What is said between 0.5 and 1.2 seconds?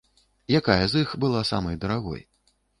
Якая з іх